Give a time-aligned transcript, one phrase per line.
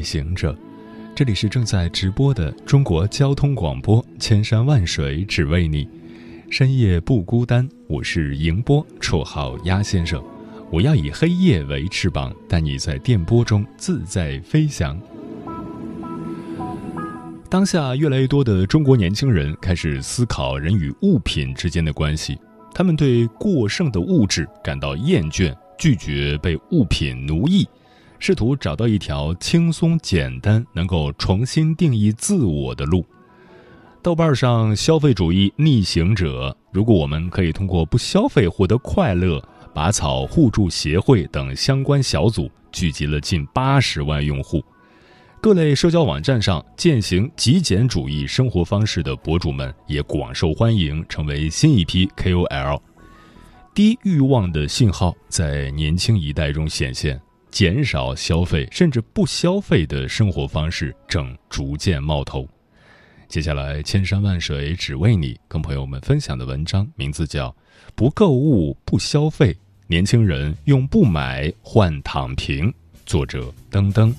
[0.00, 0.56] 旅行者，
[1.14, 5.86] 这里是正在直播的中国交通广播，千山万水只为你，
[6.48, 7.68] 深夜不孤单。
[7.86, 10.24] 我是迎波，绰号鸭先生。
[10.70, 14.98] 我要以黑夜为翅膀，带你在电波中自在飞翔。
[17.50, 22.38] 当下，越来越多的中国年轻人开始思考人与物品之间的关系，
[22.74, 27.68] 他们对过剩的物质感到厌倦，拒绝被物品奴役。
[28.20, 33.04] 试图找到一条轻松简单、能够重新定义自我的路。
[34.02, 39.42] 豆瓣上消费主义逆行者，如果我们可以通过不消费获得快乐，
[39.74, 44.62] 拔草互助协会等相关小组聚集了近八十万用户。
[45.40, 52.78] 各类社交网站上践行极简主义生活方式的博主们也广受欢迎，成为新一批 KOL。
[53.74, 57.18] 低欲望的信号在年轻一代中显现。
[57.50, 62.48] 减少消费，甚至不消费的生活方式正逐渐冒头。
[63.28, 67.48] 接下来，千山万水只为你，跟朋友们分享的文章名字叫
[67.94, 69.52] 《不购物不消费》，
[69.86, 72.72] 年轻人用不买换躺平。
[73.06, 74.14] 作者：登登。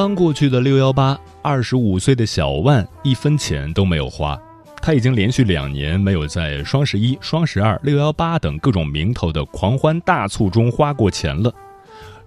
[0.00, 4.40] 刚过去的六幺八，二十五岁的小万一分钱都没有花。
[4.80, 11.52] 他已经连续两年没有在双十一、双十二、六幺八等各种名头的狂欢大促中花过钱了。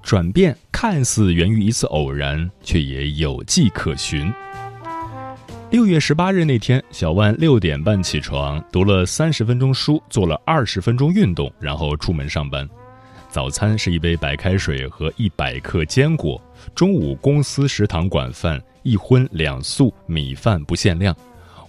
[0.04, 4.32] 转变看似源于一次偶然，却也有迹可循。
[5.72, 12.70] 六月十八日那天，小万六点半起床，读了三十分钟书，做了二十分钟运动，然后出门上班。
[13.32, 16.40] 早餐是一杯白开水和一百克坚果。
[16.76, 21.16] 中午公司食堂管饭，一荤两素，米饭不限量。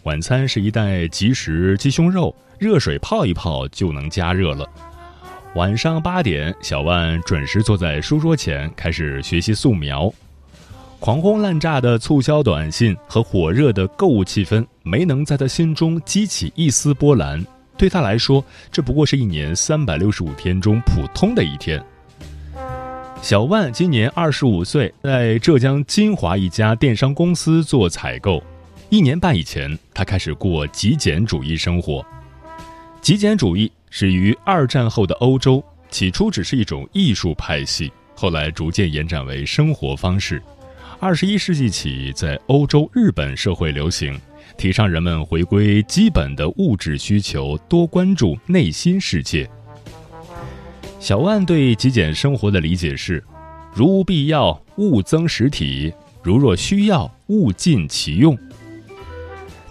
[0.04, 4.68] 晚餐是一袋即食鸡胸肉，热水泡一泡就能加热了。
[5.54, 10.12] 晚上八点，小万准时坐在书桌前开始学习素描。
[11.00, 17.44] 狂轰滥炸的促销短信和火热的购物气氛没能在他心中激起一丝波澜。
[17.76, 21.84] 对他来说，这不过是一年三百六十五天中普通的一天。
[23.24, 28.44] 小万今年二十五岁，在浙江金华一家电商公司做采购。
[28.90, 32.04] 一年半以前，他开始过极简主义生活。
[33.00, 40.42] 极简主义始于二战后的欧洲，起初只是一种艺术派系，后来逐渐延展为生活方式。
[41.00, 44.20] 二十一世纪起，在欧洲、日本社会流行。
[44.58, 49.48] 提倡人们回归基本的物质需求，多关注内心世界。
[51.04, 53.22] 小万对极简生活的理解是：
[53.74, 55.92] 如无必要，勿增实体；
[56.22, 58.34] 如若需要，物尽其用。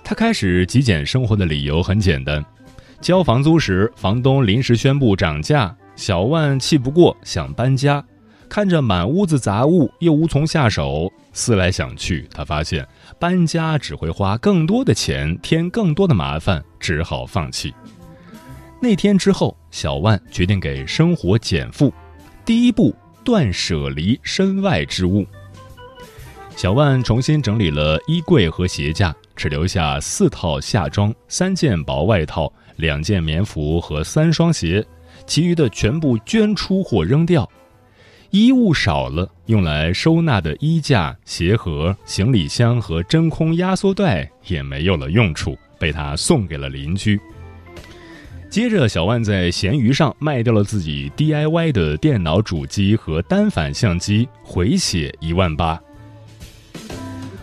[0.03, 2.45] 他开始极简生活的理由很简单：
[3.01, 8.05] 交房租时，房东临时宣布涨价，小万气不过，想搬家。
[8.47, 17.73] 看着满屋子杂物，又无从下手，思来想去，他发现搬家只会花更多的钱，添更多的麻烦，只好放弃。
[18.83, 21.89] 那天之后，小万决定给生活减负，
[22.43, 25.25] 第一步断舍离身外之物。
[26.57, 34.85] 小万重新整理了衣柜和鞋架，只留下四套夏装、三件薄外套、两件棉服和三双鞋，
[35.25, 37.49] 其余的全部捐出或扔掉。
[38.31, 47.17] 衣物少了，用来收纳的衣架、鞋盒、行李箱和真空压缩袋也没有了用处，被他送给了邻居。
[48.53, 55.81] 接着，小万在闲鱼上卖掉了自己 DIY 的电脑主机和单反相机，回血一万八。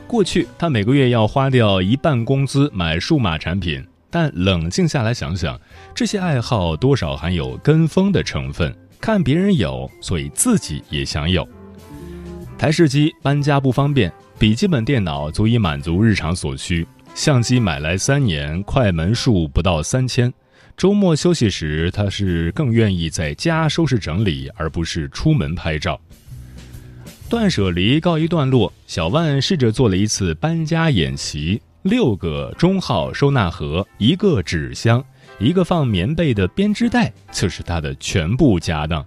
[0.07, 5.61] 过去，他每个月要花掉一半工资买数码产品，但冷静下来想想，
[5.93, 8.73] 这些爱好多少含有跟风的成分。
[9.01, 11.45] 看别人有，所以自己也想有。
[12.57, 16.87] 台式机搬家不方便，笔记本电脑足以满足日常所需。
[17.17, 20.33] 相机买来三年，快门数不到三千，
[20.77, 26.01] 周末休息时，他是更愿意在家收拾整理，而不是出门拍照。
[27.29, 35.05] 断舍离告一段落，小万试着做了一次搬家演习：六个中号收纳盒，一个纸箱，
[35.39, 39.05] 一个放棉被的编织袋，就是他的全部家当。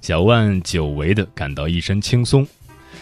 [0.00, 2.46] 小万久违的感到一身轻松。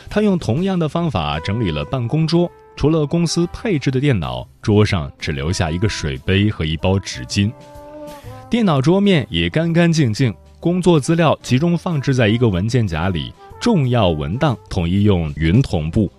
[0.08, 2.50] 他用同样的方法整理了办公桌。
[2.80, 7.52] 除了公司配置的电脑，桌上只留下一个水杯和一包纸巾，
[8.48, 16.10] 电脑桌面也干干净净，工作资料集中放置在一个文件夹里，重要文档统一用云同步，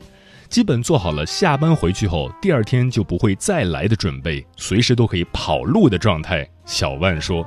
[0.49, 6.47] 基本做好了下班回去后第二天就不会再来的准备，随时都可以跑路的状态。
[6.63, 7.43] 小万说。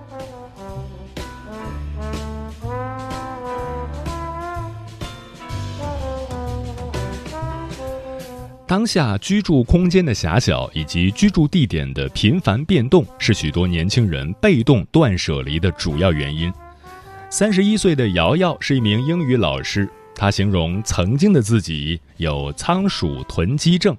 [8.75, 16.53] 当下居住空间的狭小以及居住地点的频繁变动，是许多年轻人被动断舍离的主要原因。
[17.31, 23.97] 三十一岁的瑶瑶是一名英语老师，她形容曾经的自己有仓鼠囤积症。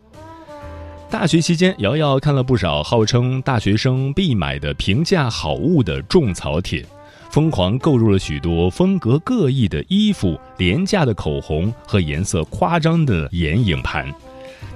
[1.10, 6.86] 大学期间，瑶瑶看了不少号称大学生必买的平价好物的种草帖，
[7.32, 14.14] 疯狂购入了许多风格各异的衣服、廉价的口红和颜色夸张的眼影盘。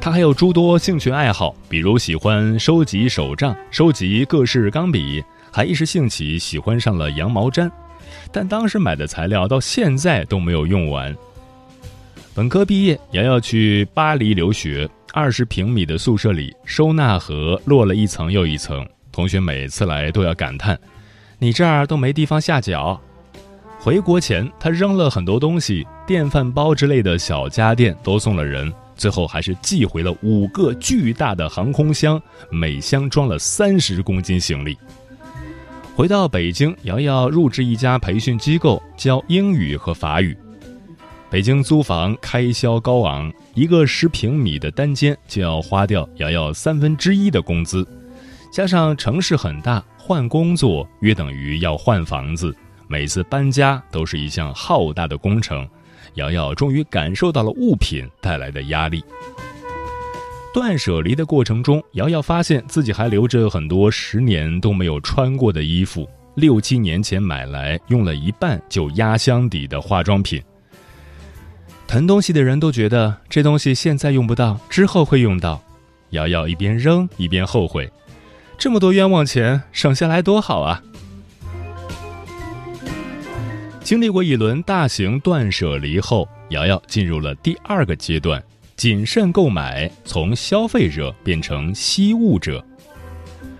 [0.01, 7.69] 他还有诸多兴趣爱好，比如喜欢收集手账、收集各式钢笔，还一时兴起喜欢上了羊毛毡。
[8.31, 11.13] 但当时买的材料到现在都没有用完。
[12.33, 18.87] 本科毕业，瑶瑶去巴黎留学，二十平米的宿舍里，收纳盒落了一层又一层。
[19.11, 20.79] 同学每次来都要感叹
[21.39, 22.99] ：“你这儿都没地方下脚。”
[23.77, 28.71] 回国前，他扔了很多东西，电饭煲之类的小家电都送了人。
[28.99, 34.77] 最后还是寄回了五个巨大的航空箱，每箱装了三十公斤行李。
[35.95, 40.37] 回到北京，瑶瑶入职一家培训机构教英语和法语。
[41.29, 47.87] 北京租房开销高昂，一个十平米的单间就要花掉瑶瑶三分之一的工资，
[48.51, 52.53] 加上城市很大，换工作约等于要换房子，
[52.87, 55.65] 每次搬家都是一项浩大的工程。
[56.15, 59.03] 瑶瑶终于感受到了物品带来的压力。
[60.53, 70.41] 断舍离的过程中，瑶瑶发现自己还留着很多十年都没有穿过的衣服，六七年前买来用了一半就压箱底的化妆品。
[71.87, 75.61] 囤东西的人都觉得这东西现在用不到，之后会用到。
[76.11, 77.87] 瑶瑶一边扔一边后悔，
[78.57, 80.81] 这么多冤枉钱省下来多好啊！
[83.89, 88.39] 经历过一轮大型断舍离后，瑶瑶进入了第二个阶段：
[88.75, 92.63] 谨慎购买，从消费者变成惜物者。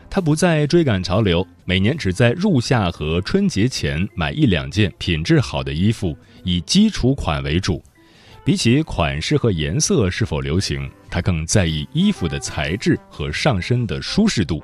[0.08, 7.84] 她不再追赶潮流，每年只在入夏和春节前买一两件品质好的衣服，以基础款为主。
[8.46, 14.62] 比起款式和颜色是否流行，她更在意衣服的材质和上身的舒适度。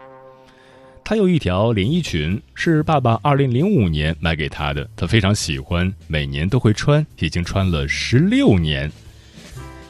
[1.07, 8.91] 她有一条连衣裙，是爸爸二零零五年买给她的，她非常喜欢，每年都会穿，已经穿了十六年。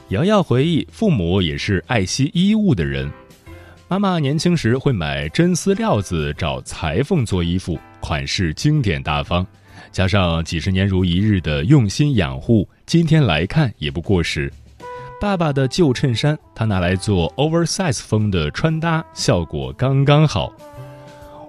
[0.09, 3.09] 瑶瑶回忆，父母也是爱惜衣物的人。
[3.87, 9.47] 妈妈年轻时会买真丝料子找裁缝做衣服，款式经典大方，
[9.93, 14.51] 加上几十年如一日的用心养护，今天来看也不过时。
[15.21, 20.53] 爸爸的旧衬衫，他拿来做 oversize 风的穿搭，效果刚刚好。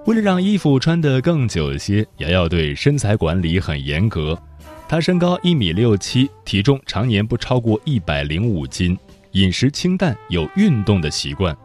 [0.06, 4.40] 为了让衣服穿得更久些，瑶瑶对身材管理很严格。
[4.88, 8.96] 她身高一米六七，体重常年不超过一百零五斤，
[9.32, 11.56] 饮食清淡，有运动的习惯。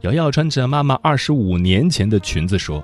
[0.00, 2.82] 瑶瑶穿着妈妈二十五年前的裙子说：“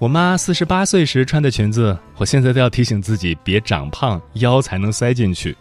[0.00, 5.54] 我妈四十八岁时穿的裙子，我现在都要提醒自己别长胖，腰才能塞进去。”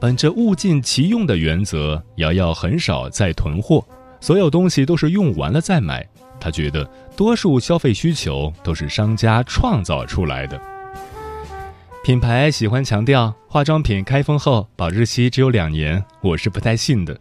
[0.00, 3.86] 本着物尽其用的原则，瑶瑶很少再囤货，
[4.18, 6.08] 所有东西都是用完了再买。
[6.44, 6.84] 他觉得
[7.16, 10.60] 多数消费需求都是商家创造出来的。
[12.04, 17.18] 品牌喜欢强调化妆品开封后保质期只有两年，我是不太信的。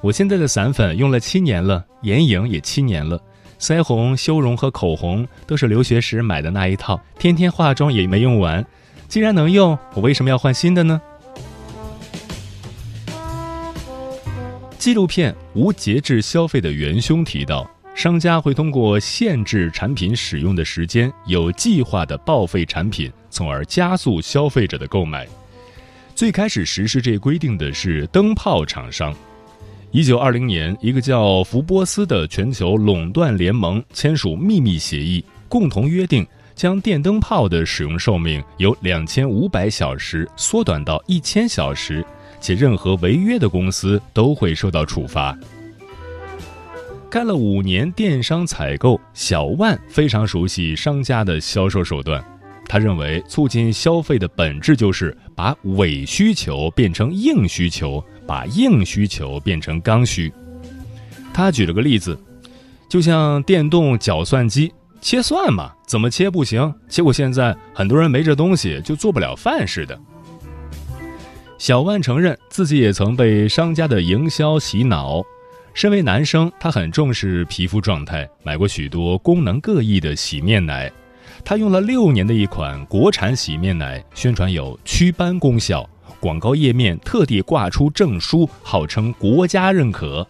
[0.00, 3.20] 我现在的散粉用了七年了，眼影也七年了，
[3.60, 8.64] 腮红、修容和口红都是留学时买的那一套，天天化妆也没用完。
[9.06, 10.98] 既然能用，我为什么要换新的呢？
[14.78, 17.70] 纪录片《无节制消费的元凶》提到。
[17.94, 25.26] 商家会通过限制产品使用的时间，有计划的报废产品，从而加速消费者的购买。
[26.14, 29.14] 最开始实施这规定的是灯泡厂商。
[29.90, 42.04] 一九二零年，一个叫福波斯的全球垄断联盟签署秘密协议，共同约定将电灯泡的使用寿命由两千五百小时缩短到一千小时，
[42.40, 45.36] 且任何违约的公司都会受到处罚。
[47.12, 52.24] 干了五年电商采购，小万非常熟悉商家的销售手段。
[52.64, 60.32] 他认为，促进消费的本质就是把伪需求变成硬需求，把硬需求变成刚需。
[61.34, 62.18] 他举了个例子，
[62.88, 66.74] 就像电动搅蒜机切蒜嘛，怎么切不行？
[66.88, 70.00] 结果现在很多人没这东西就做不了饭似的。
[71.58, 75.22] 小万承认自己也曾被商家的营销洗脑。
[75.74, 80.92] 身为男生，他很重视皮肤状态，买过许多功能各异的洗面奶。
[81.44, 85.88] 他用了六年的一款国产洗面奶，宣传有祛斑功效，
[86.20, 90.26] 广告页面特地挂出证书，号称国家认可。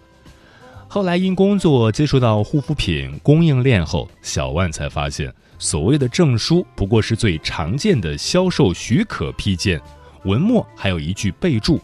[0.87, 9.81] 后来因工作接触到护肤品供应链后，小万才发现，所谓的证书不过是最常见的销售许可批件，
[10.25, 11.81] 文末还有一句备注。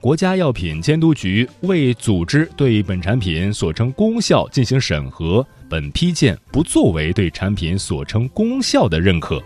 [0.00, 9.42] 国家药品监督局为组织对本产品所称功效进行审核，本批件不作为对产品所称功效的认可。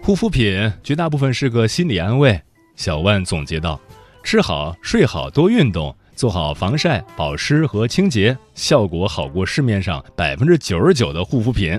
[0.00, 2.40] 护肤品绝大部分是个心理安慰，
[2.76, 3.80] 小万总结道
[4.22, 11.76] ：“吃好、睡好、多运动，做好防晒、保湿和清洁，效果好过市面上百分之九十九的护肤品。”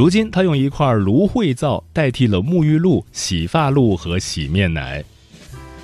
[0.00, 5.04] 如今，他用一块芦荟皂代替了沐浴露、洗发露和洗面奶。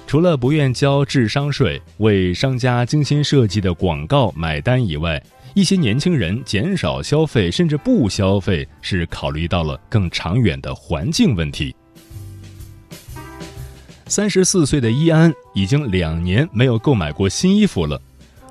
[0.06, 11.76] 除了不愿交智商税、为商家精心设计的广告买单以外，一些年轻人减少消费甚至不消费，是考虑到了更长远的环境问题。
[14.06, 18.00] 三十四岁的伊安已经两年没有购买过新衣服了。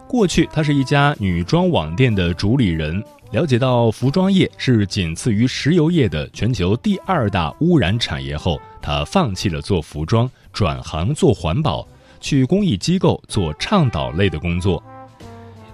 [0.07, 3.03] 过去，他是一家女装网店的主理人。
[3.31, 11.85] 了解到服装业是仅次于石油业的全球第二大污染产业后，他放弃了做服装，转行做环保，
[12.21, 14.81] 去公益机构做倡导类的工作。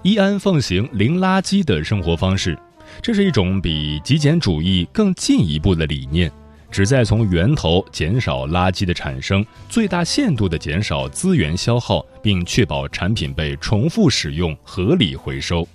[0.02, 2.58] 伊安奉行零垃圾的生活方式，
[3.00, 6.32] 这是一种比极简主义更进一步的理念，
[6.68, 15.68] 旨在从源头减少垃圾的产生，最大限度地减少资源消耗，并确保产品被重复使用、合理回收。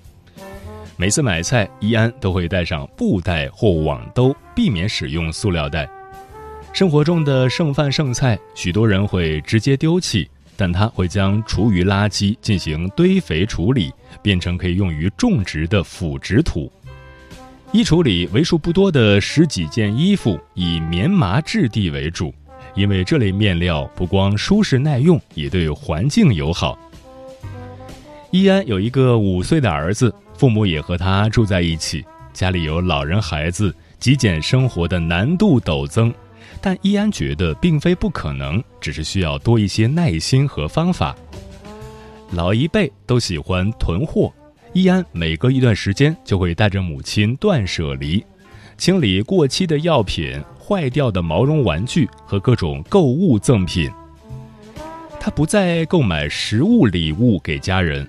[0.99, 5.87] 每次买菜，伊安都会带上布袋或网兜，避免使用塑料袋。
[6.73, 16.71] 生活中的剩饭剩菜，许多人会直接丢弃，但他会将厨余垃圾进行堆肥处理，变成可以用于种植的腐殖土。
[17.71, 22.33] 衣橱里为数不多的十几件衣服以棉麻质地为主，
[22.73, 26.75] 因为这类面料不光舒适耐用，也对环境友好。
[28.31, 30.11] 伊安有一个五岁的儿子。
[30.37, 36.13] 父母也和他住在一起，家里有老人孩子，极简生活的难度陡增。
[36.61, 41.15] 但伊安觉得并非不可能，只是需要多一些耐心和方法。
[42.31, 44.31] 老一辈都喜欢囤货，
[44.73, 48.23] 伊安每隔一段时间就会带着母亲断舍离，
[48.77, 53.89] 清理过期的药品、坏掉的毛绒玩具和各种购物赠品。
[55.19, 58.07] 他不再购买实物礼物给家人。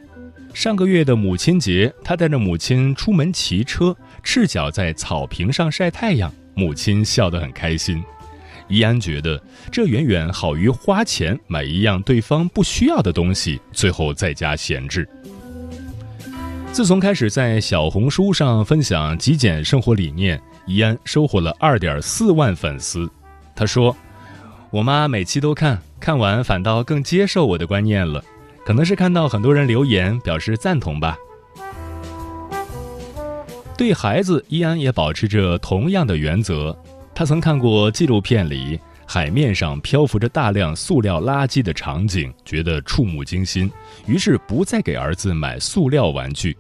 [0.59, 8.03] 上个月的母亲节，他带着母亲出门骑车，赤脚在草坪上晒太阳，母亲笑得很开心。
[8.67, 15.09] 伊安觉得这远远好于花钱买一样对方不需要的东西，最后在家闲置。
[16.73, 23.09] 自从开始在小红书上分享极简生活理念，伊安收获了二点四万粉丝。
[23.55, 23.97] 他说
[24.73, 28.21] ：“我妈每期都看，看完反倒更接受我的观念了。”
[28.69, 31.17] 可能是看到很多人留言表示赞同吧。
[33.79, 36.79] 对孩子，伊安也保持着同样的原则。
[37.15, 43.73] 他曾看过纪录片里海面上漂浮着大量塑料垃圾的场景，觉得触目惊心，
[44.05, 46.55] 于是不再给儿子买塑料玩具。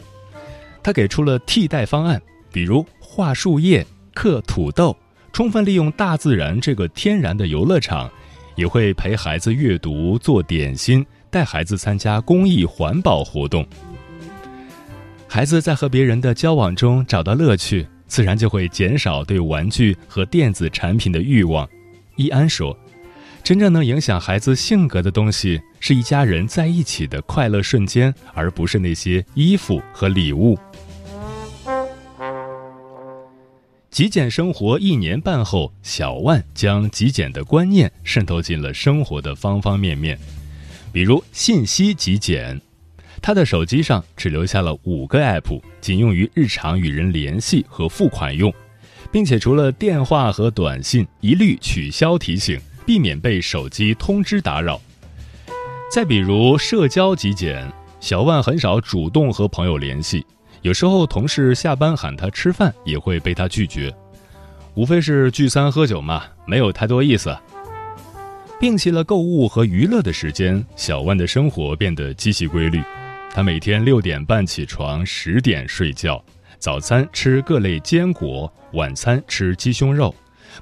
[0.83, 2.19] 他给出了替代方案，
[2.51, 4.97] 比如画树叶、刻土豆，
[5.31, 8.11] 充分利用大自然这个天然的游乐场，
[8.57, 11.05] 也会陪孩子阅读、做点心。
[11.31, 13.67] 带孩子参加公益环保活动，
[15.29, 21.69] 孩子在和别人的交往中找到乐趣，自然就会减少对玩具和电子产品的欲望。
[22.17, 22.77] 伊安说
[23.45, 30.59] ：“真正能影响孩子性格的东西，是一家人在一起的快乐瞬间，而不是那些衣服和礼物。”
[33.91, 40.19] 极简生活一年半后，小万将极简的观念渗透进了生活的方方面面。
[40.93, 42.61] 比如信息极简，
[43.21, 48.53] 他的手机上只留下了五个 app，仅用于日常与人联系和付款用，
[49.13, 54.81] 并且除了电话和短信，一律取消提醒，避免被手机通知打扰。
[55.93, 60.25] 再比如社交极简，小万很少主动和朋友联系，
[60.63, 63.95] 有时候同事下班喊他吃饭，也会被他拒绝，
[64.75, 67.37] 无非是聚餐喝酒嘛，没有太多意思。
[68.61, 72.83] 摒弃了购物和娱乐的时间，小万的生活变得极其规律。
[73.33, 76.21] 他每天六点半起床，十点睡觉，
[76.59, 80.13] 早餐吃各类坚果，晚餐吃鸡胸肉，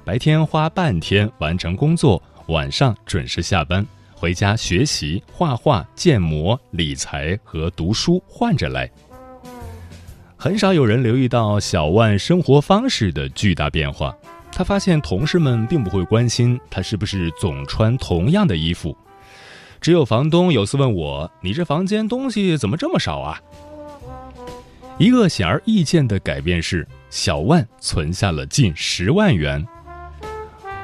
[0.05, 8.87] 白天花半天完成工作，晚上准时下班，回家学习画画、建模、理财和读书，换着来。
[10.35, 14.15] 很少有人留意到小万生活方式的巨大变化。
[14.51, 18.97] 他发现同事们并不会关心他是不是总穿同样的衣服，
[19.79, 23.39] 只有房东有次问我：“你这房间东西怎么这么少啊？”
[24.97, 29.63] 一个显而易见的改变是，小万存下了近十万元。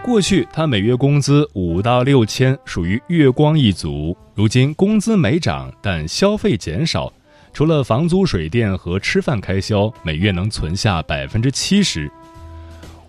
[0.04, 4.16] 过去他每月工资五到六千，属于月光一族。
[4.36, 7.12] 如今工资没涨，但消费减少，
[7.54, 12.12] 除了房租、水电和吃饭开销，每月能存下百分之七十。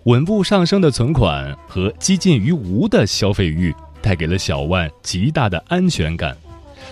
[0.05, 6.37] 稳步上升的存款和几近于无的消费欲，带给了小万极大的安全感。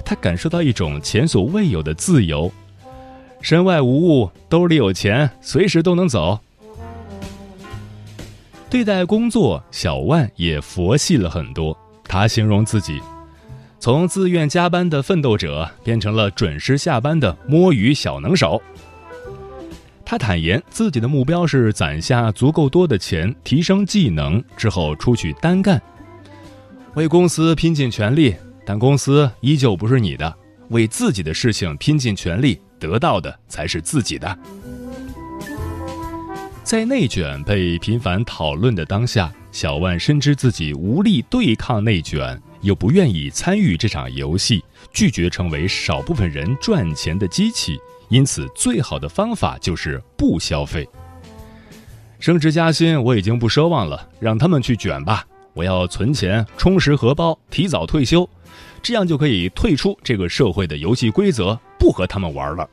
[0.03, 2.51] 他感受到一种前所未有的自由，
[3.39, 6.39] 身外无物，兜里有钱，随时都能走。
[8.67, 11.77] 对待工作，小万也佛系了很多。
[12.05, 12.99] 他形容自己，
[13.79, 18.59] 从自愿加班的奋斗者，变成了准时下班的摸鱼小能手。
[20.13, 25.81] 他坦言，自己的目标是攒下足够多的钱，提升技能之后出去单干，
[26.93, 28.35] 为公司拼尽全力。
[28.63, 30.31] 但公司依旧不是你的，
[30.69, 34.37] 为自己的事情拼尽全力，得到的才是自己的。
[36.63, 47.79] 在内卷被频繁讨论的当下，小万深知自己无力对抗内卷，又不愿意参与这场游戏，拒绝成为少部分人赚钱的机器。
[48.13, 50.87] 因此，最好的方法就是不消费。
[52.19, 55.25] 升职加薪我已经不奢望了，让他们去卷吧。
[55.53, 58.29] 我要存钱，充实荷包，提早退休，
[58.83, 62.69] 这样就可以退出这个社会的游戏规则，不和他们玩了。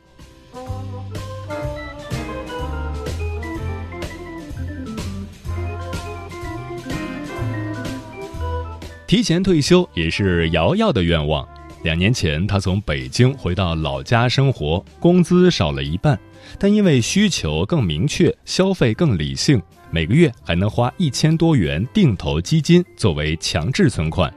[9.07, 11.48] 提前退休也是瑶瑶的愿望。
[11.82, 16.18] 两年前，他从北京回到老家生活，工资少了一半，
[16.58, 24.32] 但因为需求更明确，消费更理性，每个月还能花一千多元定投基金作为强制存款。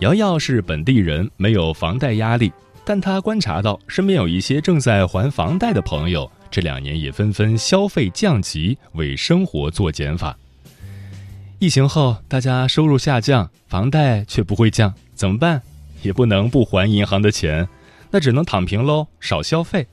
[0.00, 2.52] 瑶瑶是本地人，没有房贷压力，
[2.84, 10.36] 但他观察到身边有一些正在还房贷的朋友，这两年也纷纷消费降级，为生活做减法。
[11.60, 15.62] 疫情后，大家收入下降，房贷却不会降，怎么办？
[16.02, 17.68] 也不能不还银行的钱，
[18.10, 19.86] 那只能躺平喽，少消费。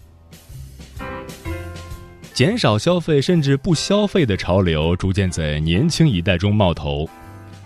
[2.34, 7.10] 减少消费甚至不消费的潮流逐渐在年轻一代中冒头。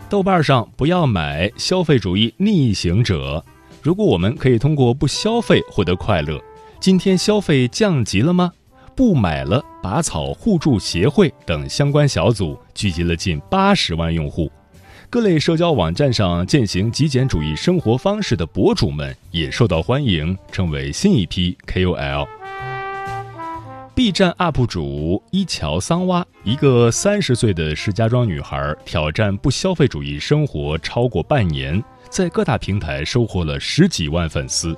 [0.10, 3.44] 豆瓣上“不要买消费主义逆行者”，
[3.82, 6.42] 如果我们可以通过不消费获得快乐，
[6.80, 8.52] 今天消费降级了吗？
[8.96, 14.52] 不买了，拔草互助协会等相关小组聚集了近八十万用户。
[15.12, 22.26] 各类社交网站上践行极简主义生活方式的博主们也受到欢迎，成为新一批 KOL。
[23.94, 34.74] B 站 UP 主一桥桑洼，一个三十岁的石家庄女孩，挑战不消费主义生活超过半年，在各大平台收获了十几万粉丝。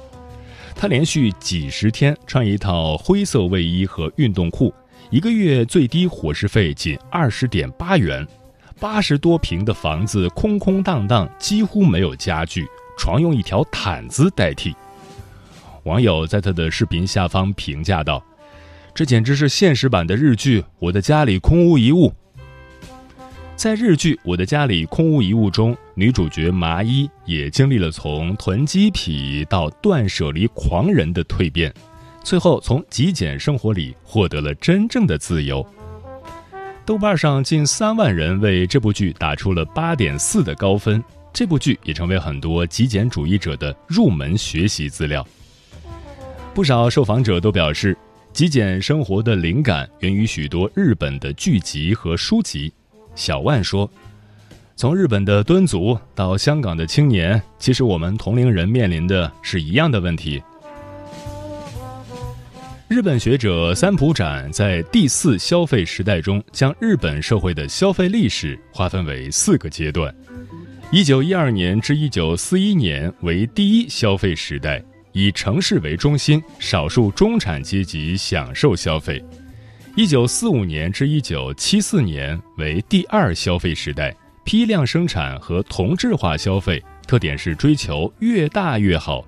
[0.76, 4.74] 她连续几十天穿一套灰色卫衣和运动裤，
[5.12, 8.28] 一个月最低伙食费仅二十点八元。
[8.84, 12.67] 八十多平的房子空空荡荡，几乎没有家具，
[12.98, 14.76] 床用一条毯子代替。
[15.84, 18.22] 网友在他的视频下方评价道
[18.93, 22.10] ：“这简直是现实版的日剧《我的家里空无一物》。”
[23.56, 31.74] 在日剧《我的家里空无一物》中，女主角麻衣也经历了从囤积癖到断舍离狂人的蜕变，
[32.22, 35.65] 最后从极简生活里获得了真正的自由。
[36.86, 45.26] 豆瓣上近三万人为这部剧打出了八点四的高分，这部剧也成为很多极简主义者的入门学习资料。
[46.54, 47.98] 不少受访者都表示，
[48.34, 52.72] 极简生活的灵感源于许多日本的剧集和书籍。
[53.15, 53.89] 小万说
[54.76, 60.43] ：“从日本的敦族到香港的青年，其实我们同龄人面临的是一样的问题。
[62.89, 70.13] 日本学者三浦展在第四消费时代中，将日本社会的消费历史划分为四个阶段：
[70.91, 79.17] 一九一二年至一九四一年为第一消费时代，以城市为中心，少数中产阶级享受消费；
[79.96, 84.15] 一九四五年至一九七四年为第二消费时代。
[84.46, 89.26] 批量生产和同质化消费特点是追求越大越好。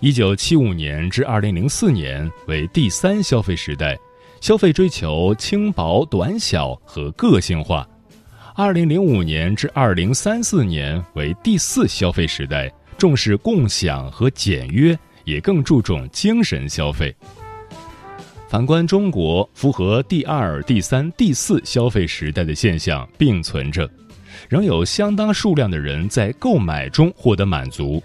[0.00, 3.98] 一九七五年至二零零四年为第三消费时代，
[4.40, 7.86] 消费追求轻薄短小和个性化。
[8.54, 17.14] 二零零五年至二零三四年为第四消费时代，重视共享和简约，也更注重精神消费。
[18.48, 23.88] 反观中国，符合第二、第三、第四消费时代的现象并存着。
[24.48, 28.02] 仍有相当数量的人在购买中获得满足，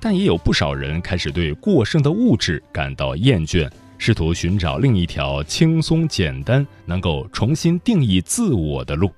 [0.00, 9.10] 但也有不少人开始对过剩的物质感到厌倦，试图寻找另一条轻松简单、能够重新定义自我的路。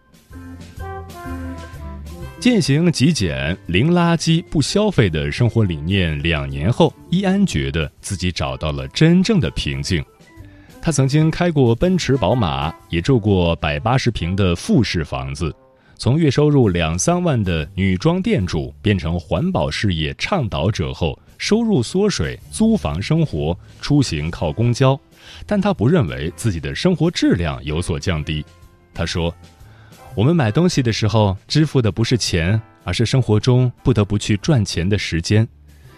[2.38, 10.04] 践行极简、零垃圾、不消费的生活理念两年后，伊安觉得自己找到了真正的平静。
[10.80, 15.52] 他曾经开过奔驰、宝马，也住过百八十平的复式房子。
[15.98, 24.98] 从月收入两三万的女装店主变成环保事业倡导者后，收入缩水，租房生活，出行靠公交，
[25.46, 28.44] 但他不认为自己的生活质量有所降低。
[28.92, 29.35] 他说
[30.14, 35.48] ：“我们买东西的时候支付的不是钱，而是生活中不得不去赚钱的时间。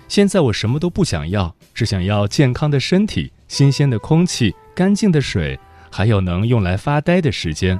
[0.06, 5.58] 现在我什么都不想要，只想要健康的身体、新鲜的空气、干净的水，
[5.90, 7.78] 还有能用来发呆的时间。”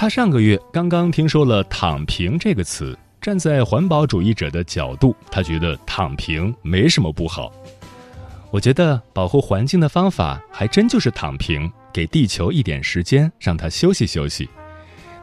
[0.00, 7.50] 他上个月刚刚听说了“躺平”这个词，站在环保主义者的角度，他觉得躺平没什么不好。
[8.52, 14.48] 我觉得保护环境的方法还真就是躺平，给地球一点时间，让它休息休息。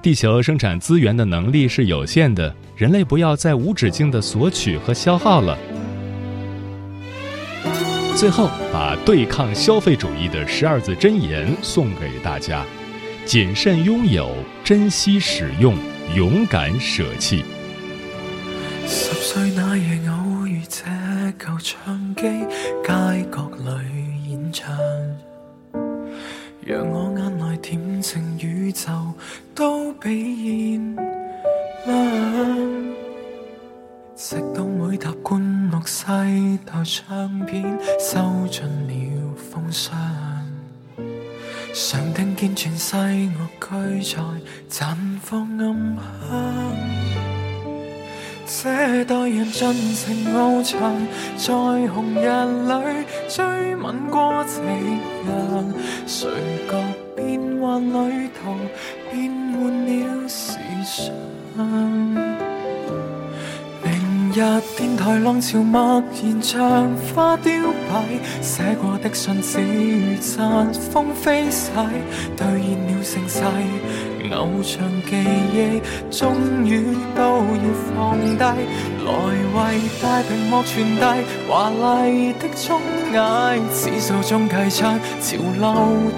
[0.01, 5.57] 地球生产资源的能力是有限的，人类不要再无止境的索取和消耗了。
[8.17, 12.65] 最后，把对抗消费主义的十二字真言送给大家。
[13.25, 14.31] 谨慎拥有，
[14.63, 15.75] 珍惜使用，
[16.15, 17.43] 勇敢舍弃。
[18.85, 20.83] 十岁那夜偶遇这
[21.39, 22.21] 旧唱机，
[22.83, 24.77] 街角里演唱，
[26.63, 28.91] 让我眼内恬静宇宙
[29.55, 30.95] 都比现
[31.87, 32.85] 亮。
[34.15, 36.05] 直到每沓灌录西
[36.63, 37.63] 台唱片
[37.99, 40.14] 收进了封箱。
[41.77, 44.21] 常听见全世乐句在
[44.71, 46.73] 绽放暗
[48.45, 50.79] 香，这代人尽情翱翔，
[51.35, 51.53] 在
[51.89, 52.29] 红日
[52.69, 54.61] 里追吻过夕
[55.27, 55.73] 阳，
[56.07, 56.29] 谁
[56.69, 56.81] 觉
[57.13, 58.55] 变幻旅途
[59.11, 62.44] 变换了时尚？
[64.35, 64.41] 日
[64.75, 67.53] 电台浪潮默然像花凋
[67.87, 68.03] 败，
[68.41, 71.71] 写过的信只如尘风飞逝，
[72.35, 73.39] 兑现了盛世，
[74.35, 75.15] 偶像记
[75.53, 76.83] 忆终于
[77.15, 77.63] 都要
[77.95, 78.43] 放低，
[79.05, 79.07] 来
[79.55, 79.57] 为
[80.01, 81.01] 大屏幕传递
[81.47, 82.81] 华丽的综
[83.13, 83.15] 艺，
[83.73, 84.83] 指数中计出
[85.21, 85.63] 潮流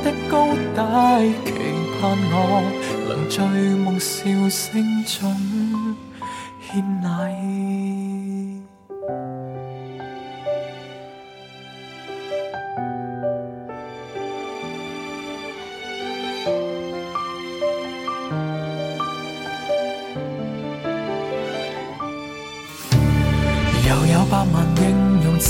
[0.04, 0.82] 的高低，
[1.46, 1.54] 期
[2.02, 2.34] 盼我
[3.08, 5.96] 能醉梦笑声中
[6.64, 7.37] 献礼。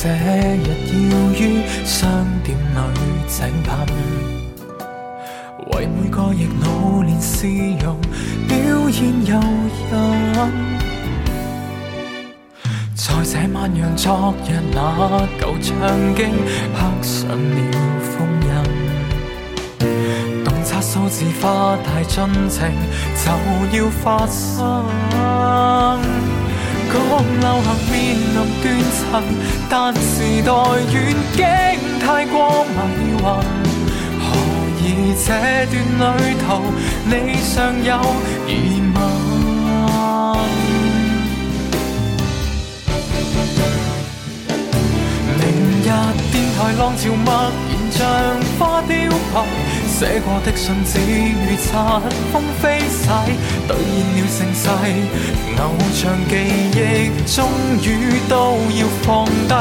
[0.08, 0.16] 这日
[1.10, 3.70] 要于商店里井喷，
[5.74, 8.00] 为每个亦努练试用，
[8.48, 8.56] 表
[8.90, 9.38] 现诱
[9.92, 9.94] 人。
[12.96, 15.76] 在这晚让昨日那旧唱
[16.16, 16.32] 经
[16.74, 17.60] 刻上了
[18.00, 18.16] 封
[18.48, 18.50] 印，
[20.46, 22.72] 洞察数字化太尽情
[23.26, 23.26] 就
[23.78, 24.86] 要发生。
[26.92, 26.96] 讲
[27.40, 29.00] 流行面临断层，
[29.70, 30.06] 但时
[30.44, 30.52] 代
[30.94, 30.96] 远
[31.34, 31.40] 景
[32.00, 32.76] 太过迷
[33.22, 33.26] 幻。
[34.20, 34.26] 何
[34.82, 34.84] 以
[35.26, 35.28] 这
[35.72, 35.74] 段
[36.18, 36.46] 旅途
[37.06, 37.90] 你尚有
[38.48, 38.50] 疑
[38.94, 38.98] 问？
[45.40, 45.44] 明
[45.82, 45.86] 日
[46.32, 47.28] 电台浪潮默
[47.70, 47.98] 然像
[48.58, 48.94] 花凋
[49.34, 49.36] 败。
[50.00, 51.66] 寫過的信只如塵
[52.32, 53.10] 風飛逝，
[53.68, 54.70] 兌現了盛世，
[55.58, 56.34] 偶像記
[56.78, 56.78] 憶
[57.26, 57.36] 終
[57.82, 57.90] 於
[58.30, 58.36] 都
[58.78, 59.54] 要放低，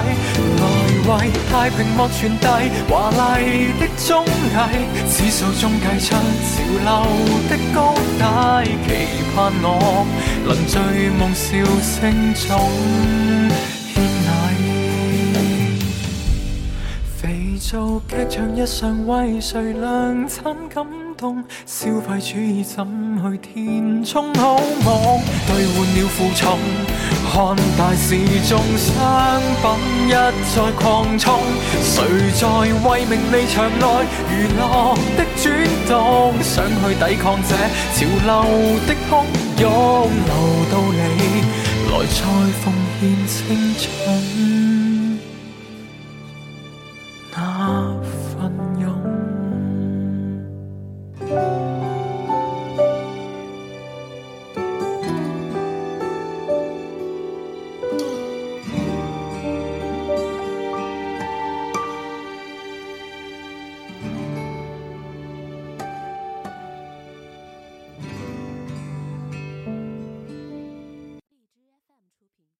[0.60, 0.62] 來
[1.08, 1.10] 為
[1.50, 2.44] 大屏幕傳遞
[2.86, 4.04] 華麗的綜
[4.52, 4.60] 藝，
[5.08, 6.52] 指數中計出潮
[6.84, 6.88] 流
[7.48, 8.20] 的高低，
[8.86, 8.88] 期
[9.34, 9.64] 盼我
[10.44, 10.76] 能醉
[11.16, 11.48] 夢笑
[11.80, 11.96] 声
[12.34, 13.75] 中。
[17.68, 21.42] 做劇場日常為誰量產感動？
[21.66, 22.86] 消費主義怎
[23.20, 24.84] 去填充好夢？
[24.84, 26.60] 兌換了負重，
[27.32, 28.14] 看大時
[28.46, 29.66] 鐘商品
[30.06, 31.42] 一再擴充，
[31.82, 32.46] 誰在
[32.88, 33.84] 為名利場內
[34.30, 35.44] 娛樂的轉
[35.88, 36.40] 動？
[36.44, 37.56] 想去抵抗这
[37.96, 38.30] 潮流
[38.86, 39.26] 的汹
[39.58, 40.32] 涌，留
[40.70, 41.02] 到你
[41.90, 42.22] 來再
[42.62, 44.35] 奉獻青春。